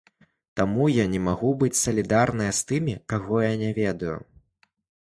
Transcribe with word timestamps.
Таму 0.59 0.87
я 0.93 1.05
не 1.11 1.21
магу 1.27 1.51
быць 1.61 1.79
салідарная 1.83 2.51
з 2.61 2.67
тымі, 2.73 2.99
каго 3.15 3.35
я 3.51 3.65
не 3.65 3.71
ведаю. 3.83 4.19